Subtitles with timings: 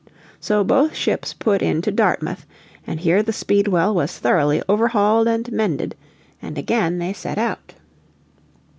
[0.39, 2.47] So both ships put in to Dartmouth,
[2.87, 5.93] and here the Speedwell was thoroughly overhauled and mended,
[6.41, 7.75] and again they set out.